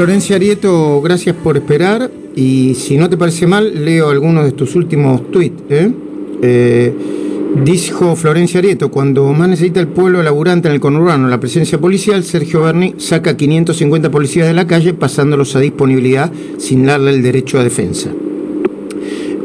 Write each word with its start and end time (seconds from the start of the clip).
Florencia 0.00 0.36
Arieto, 0.36 1.02
gracias 1.02 1.34
por 1.34 1.56
esperar 1.56 2.08
y 2.36 2.76
si 2.76 2.96
no 2.96 3.10
te 3.10 3.16
parece 3.16 3.48
mal, 3.48 3.84
leo 3.84 4.10
algunos 4.10 4.44
de 4.44 4.52
tus 4.52 4.76
últimos 4.76 5.28
tweets. 5.32 5.60
¿eh? 5.70 5.90
Eh, 6.40 6.94
dijo 7.64 8.14
Florencia 8.14 8.60
Arieto, 8.60 8.92
cuando 8.92 9.32
más 9.32 9.48
necesita 9.48 9.80
el 9.80 9.88
pueblo 9.88 10.22
laburante 10.22 10.68
en 10.68 10.74
el 10.74 10.80
conurbano 10.80 11.26
la 11.26 11.40
presencia 11.40 11.80
policial, 11.80 12.22
Sergio 12.22 12.62
Berni 12.62 12.94
saca 12.98 13.36
550 13.36 14.08
policías 14.08 14.46
de 14.46 14.54
la 14.54 14.68
calle 14.68 14.94
pasándolos 14.94 15.56
a 15.56 15.58
disponibilidad 15.58 16.30
sin 16.58 16.86
darle 16.86 17.10
el 17.10 17.20
derecho 17.20 17.58
a 17.58 17.64
defensa. 17.64 18.08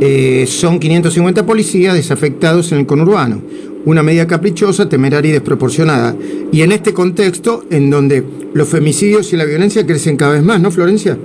Eh, 0.01 0.45
son 0.47 0.77
550 0.77 1.47
policías 1.47 1.95
desafectados 1.95 2.71
en 2.73 2.77
el 2.77 2.85
conurbano 2.85 3.41
una 3.86 4.04
medida 4.04 4.27
caprichosa, 4.27 4.88
temeraria 4.88 5.29
y 5.29 5.34
desproporcionada. 5.34 6.16
Y 6.52 6.61
en 6.61 6.71
este 6.71 6.93
contexto, 6.93 7.63
en 7.70 7.89
donde 7.89 8.23
los 8.54 8.70
femicidios 8.70 9.34
y 9.34 9.38
la 9.38 9.45
violencia 9.45 9.86
crecen 9.86 10.17
cada 10.17 10.34
vez 10.34 10.43
más, 10.43 10.61
¿no, 10.61 10.71
Florencia? 10.71 11.17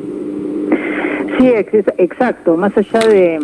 Sí, 1.39 1.47
exacto. 1.99 2.57
Más 2.57 2.77
allá 2.77 3.01
de, 3.01 3.39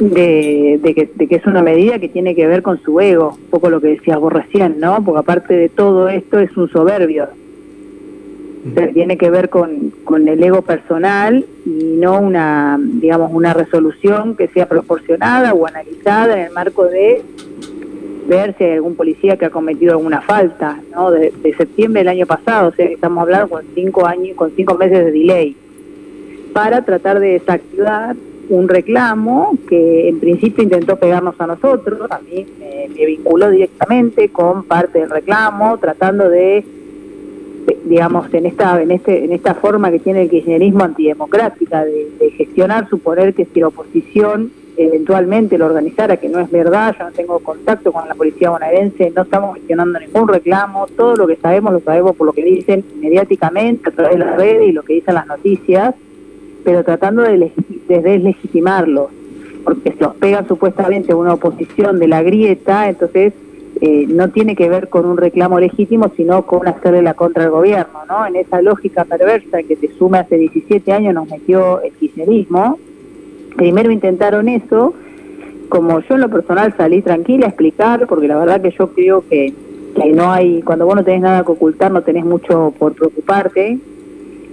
de, 0.00 1.08
que, 1.28 1.36
es 1.36 1.46
una 1.46 1.62
medida 1.62 1.98
que 1.98 2.08
tiene 2.08 2.34
que 2.34 2.46
ver 2.46 2.62
con 2.62 2.80
su 2.82 3.00
ego, 3.00 3.36
un 3.38 3.50
poco 3.50 3.70
lo 3.70 3.80
que 3.80 3.88
decías 3.88 4.18
vos 4.18 4.32
recién, 4.32 4.78
¿no? 4.78 5.02
Porque 5.04 5.20
aparte 5.20 5.54
de 5.54 5.68
todo 5.68 6.08
esto 6.08 6.38
es 6.38 6.54
un 6.56 6.68
soberbio. 6.70 7.28
tiene 8.92 9.16
que 9.16 9.30
ver 9.30 9.48
con, 9.48 9.92
con 10.04 10.28
el 10.28 10.42
ego 10.42 10.62
personal 10.62 11.44
y 11.64 11.96
no 11.98 12.20
una, 12.20 12.78
digamos, 12.80 13.30
una 13.32 13.54
resolución 13.54 14.36
que 14.36 14.48
sea 14.48 14.68
proporcionada 14.68 15.54
o 15.54 15.66
analizada 15.66 16.38
en 16.38 16.46
el 16.46 16.52
marco 16.52 16.84
de 16.86 17.22
ver 18.26 18.54
si 18.56 18.64
hay 18.64 18.72
algún 18.72 18.94
policía 18.94 19.36
que 19.36 19.46
ha 19.46 19.50
cometido 19.50 19.92
alguna 19.92 20.20
falta, 20.20 20.80
¿no? 20.94 21.10
De, 21.10 21.32
septiembre 21.56 22.00
del 22.00 22.08
año 22.08 22.26
pasado, 22.26 22.68
o 22.68 22.72
sea, 22.72 22.86
estamos 22.86 23.22
hablando 23.22 23.48
con 23.48 23.64
cinco 23.74 24.06
años, 24.06 24.36
con 24.36 24.50
cinco 24.56 24.74
meses 24.74 25.04
de 25.04 25.10
delay, 25.10 25.56
para 26.52 26.84
tratar 26.84 27.20
de 27.20 27.32
desactivar 27.32 28.16
un 28.48 28.68
reclamo 28.68 29.56
que 29.68 30.08
en 30.08 30.18
principio 30.18 30.64
intentó 30.64 30.96
pegarnos 30.96 31.34
a 31.40 31.46
nosotros, 31.46 32.10
a 32.10 32.20
mí 32.20 32.46
me, 32.58 33.06
vinculó 33.06 33.50
directamente 33.50 34.28
con 34.28 34.64
parte 34.64 35.00
del 35.00 35.10
reclamo, 35.10 35.78
tratando 35.78 36.28
de 36.28 36.64
digamos 37.84 38.32
en 38.34 38.46
esta 38.46 38.82
en 38.82 38.90
este 38.90 39.24
en 39.24 39.32
esta 39.32 39.54
forma 39.54 39.90
que 39.90 40.00
tiene 40.00 40.22
el 40.22 40.30
kirchnerismo 40.30 40.82
antidemocrática 40.82 41.84
de, 41.84 42.08
de 42.18 42.30
gestionar 42.32 42.88
suponer 42.88 43.34
que 43.34 43.44
si 43.44 43.60
la 43.60 43.68
oposición 43.68 44.50
eventualmente 44.76 45.58
lo 45.58 45.66
organizara, 45.66 46.16
que 46.16 46.28
no 46.28 46.40
es 46.40 46.50
verdad, 46.50 46.94
yo 46.98 47.04
no 47.04 47.12
tengo 47.12 47.38
contacto 47.40 47.92
con 47.92 48.08
la 48.08 48.14
policía 48.14 48.50
bonaerense, 48.50 49.12
no 49.14 49.22
estamos 49.22 49.56
gestionando 49.56 49.98
ningún 49.98 50.28
reclamo, 50.28 50.86
todo 50.96 51.16
lo 51.16 51.26
que 51.26 51.36
sabemos 51.36 51.72
lo 51.72 51.80
sabemos 51.80 52.16
por 52.16 52.26
lo 52.26 52.32
que 52.32 52.44
dicen 52.44 52.84
mediáticamente 53.00 53.90
a 53.90 53.92
través 53.92 54.18
de 54.18 54.24
las 54.24 54.36
redes 54.36 54.68
y 54.68 54.72
lo 54.72 54.82
que 54.82 54.94
dicen 54.94 55.14
las 55.14 55.26
noticias, 55.26 55.94
pero 56.64 56.84
tratando 56.84 57.22
de, 57.22 57.52
deslegitimarlos, 57.88 59.10
porque 59.64 59.92
se 59.92 60.00
los 60.00 60.14
pega 60.16 60.46
supuestamente 60.46 61.12
una 61.14 61.34
oposición 61.34 61.98
de 61.98 62.08
la 62.08 62.22
grieta, 62.22 62.88
entonces 62.88 63.34
eh, 63.80 64.06
no 64.08 64.30
tiene 64.30 64.54
que 64.54 64.68
ver 64.68 64.88
con 64.88 65.04
un 65.04 65.16
reclamo 65.16 65.60
legítimo, 65.60 66.10
sino 66.16 66.46
con 66.46 66.66
hacerle 66.66 67.02
la 67.02 67.14
contra 67.14 67.44
al 67.44 67.50
gobierno, 67.50 68.00
¿no? 68.08 68.26
En 68.26 68.36
esa 68.36 68.62
lógica 68.62 69.04
perversa 69.04 69.62
que 69.62 69.76
se 69.76 69.88
sume 69.98 70.18
hace 70.18 70.36
17 70.36 70.92
años 70.92 71.14
nos 71.14 71.28
metió 71.28 71.80
el 71.82 71.92
kirchnerismo, 71.92 72.78
primero 73.56 73.90
intentaron 73.90 74.48
eso, 74.48 74.94
como 75.68 76.00
yo 76.00 76.14
en 76.14 76.20
lo 76.20 76.28
personal 76.28 76.74
salí 76.76 77.02
tranquila 77.02 77.46
a 77.46 77.48
explicar, 77.48 78.06
porque 78.06 78.28
la 78.28 78.38
verdad 78.38 78.60
que 78.60 78.70
yo 78.70 78.88
creo 78.92 79.24
que, 79.28 79.52
que 79.94 80.12
no 80.12 80.30
hay, 80.30 80.62
cuando 80.62 80.86
vos 80.86 80.96
no 80.96 81.04
tenés 81.04 81.22
nada 81.22 81.44
que 81.44 81.52
ocultar, 81.52 81.90
no 81.90 82.02
tenés 82.02 82.24
mucho 82.24 82.74
por 82.78 82.94
preocuparte, 82.94 83.78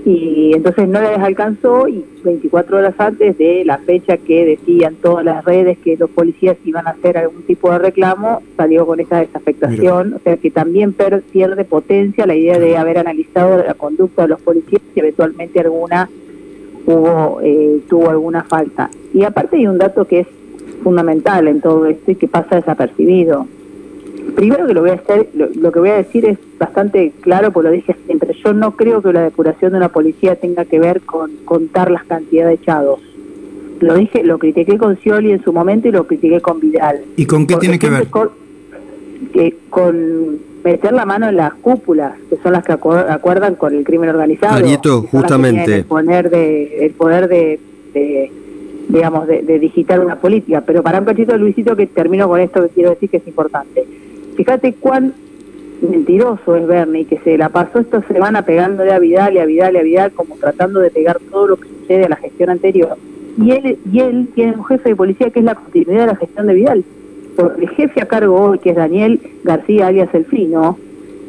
y 0.05 0.53
entonces 0.55 0.87
no 0.87 1.01
les 1.01 1.19
alcanzó 1.19 1.87
y 1.87 2.05
24 2.23 2.77
horas 2.77 2.95
antes 2.97 3.37
de 3.37 3.65
la 3.65 3.79
fecha 3.79 4.17
que 4.17 4.45
decían 4.45 4.95
todas 4.95 5.25
las 5.25 5.43
redes 5.43 5.77
que 5.77 5.97
los 5.97 6.09
policías 6.09 6.57
iban 6.63 6.87
a 6.87 6.91
hacer 6.91 7.17
algún 7.17 7.43
tipo 7.43 7.71
de 7.71 7.79
reclamo, 7.79 8.41
salió 8.55 8.85
con 8.85 8.99
esa 8.99 9.19
desafectación, 9.19 10.13
o 10.13 10.19
sea 10.19 10.37
que 10.37 10.51
también 10.51 10.93
pierde 11.31 11.65
potencia 11.65 12.25
la 12.25 12.35
idea 12.35 12.59
de 12.59 12.77
haber 12.77 12.97
analizado 12.97 13.61
la 13.61 13.73
conducta 13.73 14.21
de 14.23 14.29
los 14.29 14.41
policías 14.41 14.81
y 14.95 14.99
eventualmente 14.99 15.59
alguna 15.59 16.09
hubo, 16.85 17.39
eh, 17.41 17.81
tuvo 17.87 18.09
alguna 18.09 18.43
falta. 18.43 18.89
Y 19.13 19.23
aparte 19.23 19.57
hay 19.57 19.67
un 19.67 19.77
dato 19.77 20.05
que 20.05 20.21
es 20.21 20.27
fundamental 20.83 21.47
en 21.47 21.61
todo 21.61 21.85
esto 21.85 22.11
y 22.11 22.15
que 22.15 22.27
pasa 22.27 22.55
desapercibido. 22.55 23.47
Primero 24.35 24.67
que 24.67 24.73
lo 24.73 24.81
voy 24.81 24.91
a 24.91 24.93
hacer, 24.93 25.29
lo, 25.33 25.71
que 25.71 25.79
voy 25.79 25.89
a 25.89 25.95
decir 25.95 26.25
es 26.25 26.37
bastante 26.57 27.11
claro, 27.21 27.51
porque 27.51 27.69
lo 27.69 27.73
dije 27.73 27.95
siempre. 28.05 28.33
Yo 28.43 28.53
no 28.53 28.75
creo 28.75 29.01
que 29.01 29.11
la 29.11 29.23
depuración 29.23 29.71
de 29.71 29.77
una 29.77 29.89
policía 29.89 30.35
tenga 30.35 30.65
que 30.65 30.79
ver 30.79 31.01
con 31.01 31.31
contar 31.45 31.91
las 31.91 32.03
cantidades 32.03 32.57
de 32.57 32.63
echados. 32.63 32.99
Lo 33.79 33.95
dije, 33.95 34.23
lo 34.23 34.37
critiqué 34.37 34.77
con 34.77 34.97
Scioli 34.97 35.31
en 35.31 35.43
su 35.43 35.53
momento 35.53 35.87
y 35.87 35.91
lo 35.91 36.05
critiqué 36.05 36.41
con 36.41 36.59
Vidal. 36.59 37.01
¿Y 37.15 37.25
con 37.25 37.47
qué 37.47 37.55
tiene 37.57 37.79
que 37.79 37.89
ver? 37.89 38.07
Que 39.33 39.55
con 39.69 40.39
meter 40.63 40.91
la 40.91 41.05
mano 41.05 41.29
en 41.29 41.37
las 41.37 41.53
cúpulas, 41.55 42.13
que 42.29 42.37
son 42.37 42.53
las 42.53 42.63
que 42.63 42.73
acuerdan 42.73 43.55
con 43.55 43.75
el 43.75 43.83
crimen 43.83 44.09
organizado. 44.09 44.55
Arieto, 44.55 45.03
justamente. 45.03 45.77
El 45.77 45.85
poder 45.85 46.29
de, 46.29 46.85
el 46.85 46.91
poder 46.91 47.27
de, 47.27 47.59
digamos, 48.87 49.27
de, 49.27 49.59
digitar 49.59 49.99
una 49.99 50.17
política. 50.17 50.61
Pero 50.65 50.83
para 50.83 50.99
un 50.99 51.05
cachito, 51.05 51.37
Luisito, 51.37 51.75
que 51.75 51.87
termino 51.87 52.27
con 52.27 52.39
esto 52.39 52.63
que 52.63 52.69
quiero 52.69 52.91
decir 52.91 53.09
que 53.09 53.17
es 53.17 53.27
importante. 53.27 53.85
Fíjate 54.35 54.73
cuán 54.73 55.13
mentiroso 55.81 56.55
es 56.55 56.67
Bernie, 56.67 57.05
que 57.05 57.19
se 57.19 57.37
la 57.37 57.49
pasó 57.49 57.79
esta 57.79 58.01
semana 58.03 58.41
pegándole 58.41 58.91
a 58.91 58.99
Vidal 58.99 59.35
y 59.35 59.39
a 59.39 59.45
Vidal 59.45 59.75
y 59.75 59.77
a 59.77 59.83
Vidal, 59.83 60.11
como 60.11 60.35
tratando 60.35 60.81
de 60.81 60.91
pegar 60.91 61.19
todo 61.31 61.47
lo 61.47 61.57
que 61.57 61.69
sucede 61.69 62.05
a 62.05 62.09
la 62.09 62.15
gestión 62.17 62.49
anterior. 62.49 62.97
Y 63.41 63.51
él, 63.51 63.77
y 63.89 63.99
él 64.01 64.27
tiene 64.35 64.53
un 64.57 64.65
jefe 64.65 64.89
de 64.89 64.95
policía 64.97 65.29
que 65.29 65.39
es 65.39 65.45
la 65.45 65.55
continuidad 65.55 66.01
de 66.01 66.07
la 66.07 66.15
gestión 66.17 66.47
de 66.47 66.53
Vidal 66.53 66.83
el 67.57 67.69
jefe 67.69 68.01
a 68.01 68.05
cargo 68.05 68.39
hoy, 68.39 68.59
que 68.59 68.71
es 68.71 68.75
Daniel 68.75 69.19
García 69.43 69.87
alias 69.87 70.13
Elfino, 70.13 70.77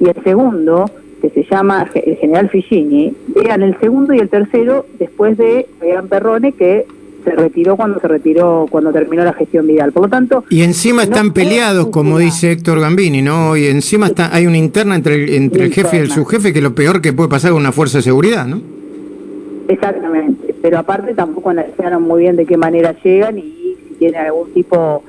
y 0.00 0.08
el 0.08 0.22
segundo, 0.24 0.90
que 1.20 1.30
se 1.30 1.44
llama 1.44 1.86
el 1.94 2.16
general 2.16 2.48
Figini, 2.48 3.14
eran 3.44 3.62
el 3.62 3.78
segundo 3.78 4.14
y 4.14 4.18
el 4.18 4.28
tercero 4.28 4.86
después 4.98 5.36
de 5.36 5.66
Gran 5.80 6.08
Perrone, 6.08 6.52
que 6.52 6.86
se 7.24 7.30
retiró 7.32 7.76
cuando 7.76 8.00
se 8.00 8.08
retiró, 8.08 8.66
cuando 8.70 8.92
terminó 8.92 9.24
la 9.24 9.34
gestión 9.34 9.66
Vidal. 9.66 9.92
Por 9.92 10.04
lo 10.04 10.08
tanto... 10.08 10.44
Y 10.48 10.62
encima 10.62 11.02
están 11.02 11.32
peleados, 11.32 11.88
como 11.88 12.18
dice 12.18 12.52
Héctor 12.52 12.80
Gambini, 12.80 13.20
¿no? 13.20 13.56
Y 13.56 13.66
encima 13.66 14.06
está, 14.06 14.34
hay 14.34 14.46
una 14.46 14.56
interna 14.56 14.96
entre 14.96 15.16
el, 15.16 15.34
entre 15.34 15.64
el 15.64 15.72
jefe 15.72 15.98
y 15.98 16.00
el 16.00 16.10
subjefe, 16.10 16.52
que 16.52 16.60
es 16.60 16.62
lo 16.62 16.74
peor 16.74 17.02
que 17.02 17.12
puede 17.12 17.28
pasar 17.28 17.50
con 17.50 17.60
una 17.60 17.72
fuerza 17.72 17.98
de 17.98 18.02
seguridad, 18.02 18.46
¿no? 18.46 18.62
Exactamente, 19.68 20.52
pero 20.60 20.78
aparte 20.78 21.14
tampoco 21.14 21.50
analizaron 21.50 22.02
muy 22.02 22.22
bien 22.22 22.34
de 22.34 22.44
qué 22.44 22.56
manera 22.56 22.92
llegan 23.04 23.38
y 23.38 23.76
si 23.88 23.94
tienen 24.00 24.20
algún 24.22 24.52
tipo 24.52 25.04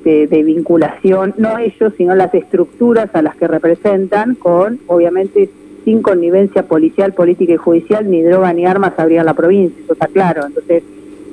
este, 0.00 0.28
de 0.28 0.42
vinculación, 0.42 1.34
no 1.36 1.58
ellos, 1.58 1.92
sino 1.98 2.14
las 2.14 2.32
estructuras 2.32 3.14
a 3.14 3.20
las 3.20 3.36
que 3.36 3.46
representan, 3.46 4.34
con, 4.34 4.80
obviamente, 4.86 5.50
sin 5.84 6.00
connivencia 6.00 6.62
policial, 6.62 7.12
política 7.12 7.52
y 7.52 7.58
judicial, 7.58 8.10
ni 8.10 8.22
droga 8.22 8.50
ni 8.54 8.64
armas 8.64 8.94
habría 8.96 9.22
la 9.24 9.34
provincia, 9.34 9.78
eso 9.84 9.92
está 9.92 10.06
claro. 10.06 10.46
Entonces, 10.46 10.84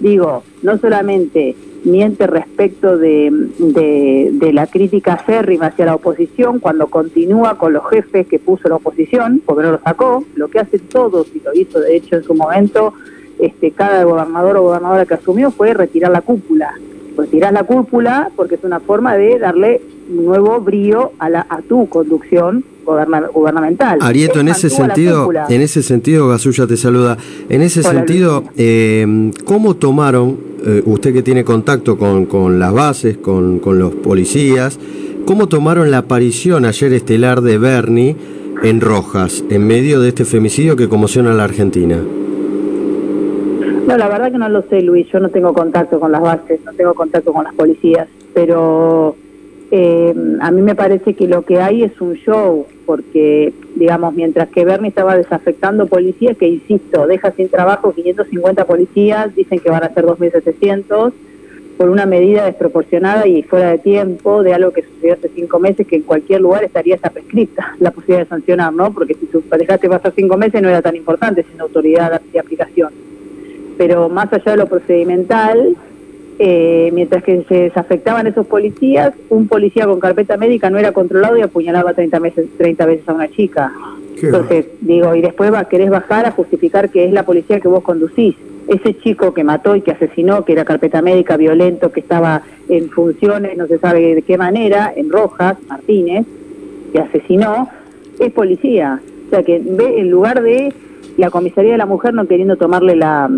digo, 0.01 0.43
no 0.63 0.77
solamente 0.79 1.55
miente 1.85 2.27
respecto 2.27 2.97
de, 2.97 3.31
de, 4.33 4.51
la 4.51 4.67
crítica 4.67 5.13
acérrima 5.13 5.67
hacia 5.67 5.85
la 5.85 5.95
oposición 5.95 6.59
cuando 6.59 6.87
continúa 6.87 7.57
con 7.57 7.71
los 7.71 7.87
jefes 7.89 8.27
que 8.27 8.39
puso 8.39 8.67
la 8.67 8.75
oposición, 8.75 9.41
porque 9.45 9.63
no 9.63 9.71
lo 9.71 9.79
sacó, 9.79 10.25
lo 10.35 10.49
que 10.49 10.59
hace 10.59 10.79
todos, 10.79 11.27
y 11.33 11.39
lo 11.39 11.53
hizo 11.53 11.79
de 11.79 11.95
hecho 11.95 12.17
en 12.17 12.23
su 12.23 12.33
momento, 12.33 12.93
este, 13.39 13.71
cada 13.71 14.03
gobernador 14.03 14.57
o 14.57 14.63
gobernadora 14.63 15.05
que 15.05 15.13
asumió 15.13 15.51
fue 15.51 15.73
retirar 15.73 16.11
la 16.11 16.19
cúpula 16.19 16.73
retiras 17.17 17.51
la 17.51 17.63
cúpula 17.63 18.29
porque 18.35 18.55
es 18.55 18.63
una 18.63 18.79
forma 18.79 19.15
de 19.15 19.39
darle 19.39 19.81
un 20.09 20.25
nuevo 20.25 20.61
brío 20.61 21.11
a, 21.19 21.29
la, 21.29 21.45
a 21.49 21.61
tu 21.61 21.87
conducción 21.89 22.63
gubernamental. 23.33 23.99
Arieto, 24.01 24.39
en 24.39 24.47
ese 24.47 24.69
sentido, 24.69 25.29
en 25.49 25.61
ese 25.61 25.83
sentido, 25.83 26.29
Gasulla 26.29 26.67
te 26.67 26.77
saluda. 26.77 27.17
En 27.49 27.61
ese 27.61 27.83
sentido, 27.83 28.45
eh, 28.55 29.31
¿cómo 29.43 29.75
tomaron, 29.75 30.37
eh, 30.65 30.83
usted 30.85 31.11
que 31.13 31.21
tiene 31.21 31.43
contacto 31.43 31.97
con, 31.97 32.25
con 32.25 32.59
las 32.59 32.71
bases, 32.71 33.17
con, 33.17 33.59
con 33.59 33.77
los 33.77 33.93
policías, 33.93 34.79
cómo 35.25 35.47
tomaron 35.47 35.91
la 35.91 35.99
aparición 35.99 36.63
ayer 36.63 36.93
estelar 36.93 37.41
de 37.41 37.57
Bernie 37.57 38.15
en 38.63 38.79
Rojas, 38.79 39.43
en 39.49 39.67
medio 39.67 39.99
de 39.99 40.09
este 40.09 40.23
femicidio 40.23 40.77
que 40.77 40.87
conmociona 40.87 41.31
a 41.31 41.35
la 41.35 41.43
Argentina? 41.43 41.99
No, 43.87 43.95
la 43.95 44.09
verdad 44.09 44.33
que 44.33 44.37
no 44.37 44.49
lo 44.49 44.63
sé, 44.63 44.81
Luis. 44.81 45.07
Yo 45.07 45.21
no 45.21 45.29
tengo 45.29 45.53
contacto 45.53 45.97
con 45.97 46.11
las 46.11 46.19
bases, 46.19 46.59
no 46.65 46.73
tengo 46.73 46.93
contacto 46.93 47.31
con 47.31 47.45
las 47.45 47.53
policías, 47.53 48.09
pero 48.33 49.15
eh, 49.71 50.13
a 50.41 50.51
mí 50.51 50.61
me 50.61 50.75
parece 50.75 51.13
que 51.13 51.25
lo 51.25 51.43
que 51.43 51.61
hay 51.61 51.83
es 51.83 52.01
un 52.01 52.15
show, 52.15 52.65
porque, 52.85 53.53
digamos, 53.75 54.13
mientras 54.13 54.49
que 54.49 54.65
Bernie 54.65 54.89
estaba 54.89 55.15
desafectando 55.15 55.87
policías, 55.87 56.35
que 56.35 56.49
insisto, 56.49 57.07
deja 57.07 57.31
sin 57.31 57.47
trabajo 57.47 57.93
550 57.93 58.65
policías, 58.65 59.33
dicen 59.33 59.61
que 59.61 59.69
van 59.69 59.85
a 59.85 59.93
ser 59.93 60.03
2.700, 60.03 61.13
por 61.77 61.89
una 61.89 62.05
medida 62.05 62.43
desproporcionada 62.43 63.25
y 63.25 63.41
fuera 63.43 63.69
de 63.69 63.77
tiempo 63.77 64.43
de 64.43 64.53
algo 64.53 64.71
que 64.71 64.83
sucedió 64.83 65.13
hace 65.13 65.29
cinco 65.29 65.59
meses 65.59 65.87
que 65.87 65.95
en 65.95 66.01
cualquier 66.01 66.41
lugar 66.41 66.65
estaría 66.65 66.95
esa 66.95 67.11
prescripta 67.11 67.75
la 67.79 67.91
posibilidad 67.91 68.25
de 68.25 68.29
sancionar, 68.29 68.73
¿no? 68.73 68.91
Porque 68.91 69.13
si 69.13 69.29
dejaste 69.57 69.87
pasar 69.87 70.11
cinco 70.13 70.35
meses 70.35 70.61
no 70.61 70.67
era 70.67 70.81
tan 70.81 70.95
importante 70.97 71.45
sin 71.49 71.61
autoridad 71.61 72.19
de 72.33 72.39
aplicación. 72.39 72.91
Pero 73.77 74.09
más 74.09 74.31
allá 74.33 74.51
de 74.51 74.57
lo 74.57 74.67
procedimental, 74.67 75.75
eh, 76.39 76.91
mientras 76.93 77.23
que 77.23 77.43
se 77.43 77.55
desafectaban 77.55 78.27
esos 78.27 78.45
policías, 78.45 79.13
un 79.29 79.47
policía 79.47 79.85
con 79.85 79.99
carpeta 79.99 80.37
médica 80.37 80.69
no 80.69 80.77
era 80.77 80.91
controlado 80.91 81.37
y 81.37 81.41
apuñalaba 81.41 81.93
30, 81.93 82.19
meses, 82.19 82.47
30 82.57 82.85
veces 82.85 83.09
a 83.09 83.13
una 83.13 83.27
chica. 83.29 83.71
Entonces, 84.21 84.65
digo, 84.81 85.15
y 85.15 85.21
después 85.21 85.53
va, 85.53 85.65
querés 85.65 85.89
bajar 85.89 86.25
a 86.25 86.31
justificar 86.31 86.89
que 86.89 87.05
es 87.05 87.13
la 87.13 87.23
policía 87.23 87.59
que 87.59 87.67
vos 87.67 87.83
conducís 87.83 88.35
ese 88.67 88.97
chico 88.97 89.33
que 89.33 89.43
mató 89.43 89.75
y 89.75 89.81
que 89.81 89.91
asesinó, 89.91 90.43
que 90.43 90.53
era 90.53 90.65
carpeta 90.65 91.01
médica, 91.01 91.37
violento, 91.37 91.91
que 91.91 92.01
estaba 92.01 92.41
en 92.67 92.89
funciones, 92.89 93.57
no 93.57 93.65
se 93.67 93.79
sabe 93.79 94.15
de 94.15 94.21
qué 94.21 94.37
manera, 94.37 94.91
en 94.95 95.09
Rojas, 95.09 95.57
Martínez, 95.67 96.25
que 96.91 96.99
asesinó, 96.99 97.69
es 98.19 98.31
policía. 98.33 98.99
O 99.27 99.29
sea 99.29 99.43
que 99.43 99.61
ve 99.63 99.99
en 99.99 100.11
lugar 100.11 100.41
de 100.41 100.73
la 101.17 101.29
comisaría 101.29 101.71
de 101.71 101.77
la 101.77 101.85
mujer 101.85 102.13
no 102.13 102.27
queriendo 102.27 102.57
tomarle 102.57 102.95
la, 102.95 103.29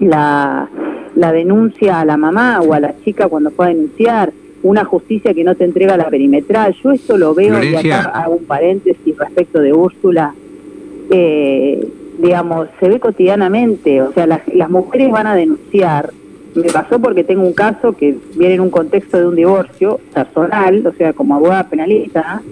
la, 0.00 0.68
la 1.14 1.32
denuncia 1.32 2.00
a 2.00 2.04
la 2.04 2.16
mamá 2.16 2.60
o 2.60 2.72
a 2.72 2.80
la 2.80 2.94
chica 3.04 3.28
cuando 3.28 3.50
fue 3.50 3.66
a 3.66 3.68
denunciar, 3.70 4.32
una 4.62 4.84
justicia 4.84 5.32
que 5.32 5.44
no 5.44 5.54
te 5.54 5.64
entrega 5.64 5.96
la 5.96 6.08
perimetral. 6.08 6.74
Yo 6.82 6.90
esto 6.92 7.16
lo 7.16 7.34
veo, 7.34 7.62
y 7.62 7.74
acá 7.74 8.10
hago 8.14 8.36
un 8.36 8.44
paréntesis 8.44 9.16
respecto 9.16 9.60
de 9.60 9.72
Úrsula. 9.72 10.34
Eh, 11.10 11.86
digamos, 12.18 12.68
se 12.80 12.88
ve 12.88 12.98
cotidianamente, 12.98 14.02
o 14.02 14.12
sea, 14.12 14.26
las, 14.26 14.40
las 14.48 14.70
mujeres 14.70 15.10
van 15.10 15.26
a 15.26 15.34
denunciar. 15.34 16.12
Me 16.54 16.70
pasó 16.72 16.98
porque 16.98 17.22
tengo 17.22 17.42
un 17.42 17.52
caso 17.52 17.92
que 17.92 18.16
viene 18.34 18.54
en 18.54 18.60
un 18.60 18.70
contexto 18.70 19.18
de 19.18 19.26
un 19.26 19.36
divorcio 19.36 20.00
personal, 20.14 20.86
o 20.86 20.92
sea, 20.94 21.12
como 21.12 21.34
abogada 21.34 21.68
penalista, 21.68 22.42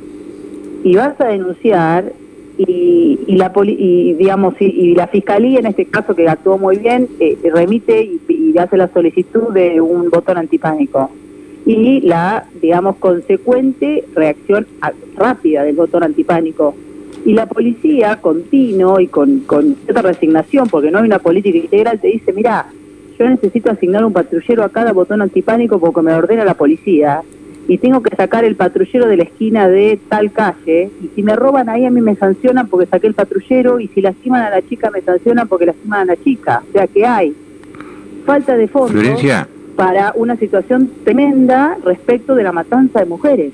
y 0.85 0.95
vas 0.95 1.19
a 1.21 1.29
denunciar 1.29 2.13
y, 2.59 3.19
y 3.27 3.37
la 3.37 3.53
y 3.65 4.15
digamos 4.15 4.55
y, 4.61 4.95
la 4.95 5.09
fiscalía 5.09 5.59
en 5.59 5.67
este 5.67 5.87
caso 5.87 6.15
que 6.15 6.29
actuó 6.29 6.59
muy 6.59 6.79
bien 6.79 7.09
eh, 7.19 7.37
remite 7.53 8.03
y, 8.03 8.21
y 8.29 8.59
hace 8.59 8.77
la 8.77 8.89
solicitud 8.89 9.53
de 9.53 9.81
un 9.81 10.11
botón 10.11 10.39
antipánico. 10.39 11.11
Y 11.67 12.03
la 12.03 12.47
digamos 12.61 12.97
consecuente 12.97 14.05
reacción 14.15 14.67
rápida 15.17 15.65
del 15.65 15.77
botón 15.77 16.03
antipánico. 16.03 16.75
Y 17.25 17.33
la 17.33 17.47
policía, 17.47 18.21
continuo 18.21 19.01
y 19.01 19.07
con, 19.07 19.41
con 19.41 19.77
cierta 19.77 20.03
resignación, 20.03 20.69
porque 20.69 20.91
no 20.91 20.99
hay 20.99 21.05
una 21.05 21.19
política 21.19 21.57
integral, 21.57 21.99
te 21.99 22.09
dice, 22.09 22.35
mira, 22.35 22.67
yo 23.19 23.29
necesito 23.29 23.71
asignar 23.71 24.05
un 24.05 24.13
patrullero 24.13 24.63
a 24.63 24.69
cada 24.69 24.93
botón 24.93 25.23
antipánico 25.23 25.79
porque 25.79 26.03
me 26.03 26.13
ordena 26.13 26.45
la 26.45 26.55
policía 26.55 27.23
y 27.67 27.79
tengo 27.79 28.03
que 28.03 28.15
sacar 28.15 28.45
el 28.45 28.57
patrullero 28.57 29.07
de 29.07 29.17
la 29.17 29.23
esquina 29.25 29.69
de 29.69 29.99
tal 30.09 30.33
calle 30.33 30.91
y 31.03 31.09
si 31.15 31.23
me 31.23 31.35
roban 31.35 31.69
ahí 31.69 31.87
a 31.87 31.91
mí 31.91 32.01
me 32.01 32.15
sancionan 32.15 32.69
porque 32.69 32.87
saqué 32.87 33.07
el 33.07 33.15
patrullero 33.15 33.81
y 33.81 33.89
si 33.89 34.01
lastiman 34.01 34.43
a 34.43 34.51
la 34.51 34.63
chica 34.63 34.91
me 34.91 35.01
sancionan 35.01 35.49
porque 35.49 35.67
lastiman 35.67 36.01
a 36.01 36.05
la 36.05 36.17
chica. 36.17 36.63
O 36.69 36.73
sea 36.73 36.87
que 36.87 37.07
hay 37.07 37.35
falta 38.27 38.57
de 38.57 38.69
fondo 38.69 39.01
para 39.77 40.13
una 40.15 40.37
situación 40.37 40.91
tremenda 41.05 41.77
respecto 41.85 42.35
de 42.35 42.43
la 42.43 42.53
matanza 42.53 43.01
de 43.01 43.07
mujeres. 43.07 43.53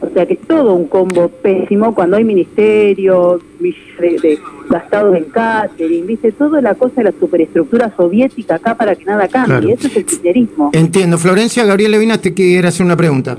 O 0.00 0.12
sea 0.12 0.26
que 0.26 0.34
es 0.34 0.40
todo 0.40 0.74
un 0.74 0.88
combo 0.88 1.28
pésimo 1.28 1.94
cuando 1.94 2.16
hay 2.16 2.24
ministerios, 2.24 3.40
de, 3.60 4.38
gastados 4.68 5.16
en 5.16 5.24
catering, 5.24 6.06
¿viste? 6.06 6.32
Toda 6.32 6.60
la 6.60 6.74
cosa 6.74 6.96
de 6.96 7.04
la 7.04 7.12
superestructura 7.12 7.92
soviética 7.96 8.56
acá 8.56 8.74
para 8.74 8.96
que 8.96 9.04
nada 9.04 9.28
cambie. 9.28 9.74
Eso 9.74 9.86
es 9.86 9.96
el 9.96 10.04
kirchnerismo. 10.04 10.70
Entiendo. 10.72 11.18
Florencia, 11.18 11.64
Gabriel 11.64 11.92
Levina 11.92 12.18
te 12.18 12.34
quiere 12.34 12.66
hacer 12.66 12.84
una 12.84 12.96
pregunta. 12.96 13.38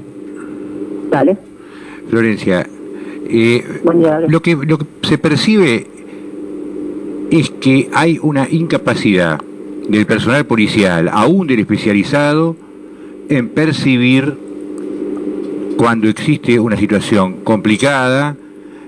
Dale. 1.13 1.38
Florencia, 2.10 2.68
eh, 3.30 3.63
lo, 4.27 4.42
que, 4.42 4.56
lo 4.56 4.80
que 4.80 4.86
se 5.04 5.19
percibe 5.19 5.86
es 7.30 7.51
que 7.51 7.88
hay 7.94 8.18
una 8.19 8.48
incapacidad 8.50 9.39
del 9.88 10.07
personal 10.07 10.48
policial, 10.48 11.07
aún 11.13 11.45
del 11.45 11.60
especializado, 11.60 12.56
en 13.30 13.50
percibir 13.50 14.33
cuando 15.77 16.10
existe 16.10 16.60
una 16.60 16.77
situación 16.77 17.42
complicada 17.44 18.36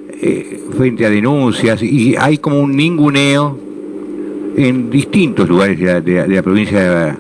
eh, 0.10 0.64
frente 0.76 1.06
a 1.06 1.12
denuncias 1.12 1.84
y 1.84 2.16
hay 2.18 2.40
como 2.40 2.60
un 2.60 2.76
ninguneo 2.76 3.56
en 4.58 4.90
distintos 4.90 5.48
lugares 5.48 5.80
de 5.80 5.86
la, 5.86 6.02
de, 6.02 6.28
la 6.28 6.42
provincia 6.42 7.20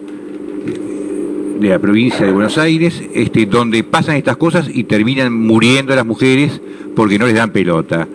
de, 1.59 1.69
la 1.69 1.79
provincia 1.79 2.25
de 2.25 2.31
Buenos 2.31 2.57
Aires, 2.57 3.01
este, 3.13 3.45
donde 3.45 3.83
pasan 3.83 4.15
estas 4.15 4.37
cosas 4.37 4.69
y 4.71 4.83
terminan 4.83 5.33
muriendo 5.33 5.95
las 5.95 6.05
mujeres 6.05 6.61
porque 6.95 7.19
no 7.19 7.25
les 7.25 7.35
dan 7.35 7.51
pelota. 7.51 8.07